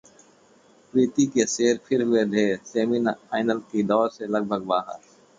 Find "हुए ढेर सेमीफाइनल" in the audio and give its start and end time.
2.03-3.59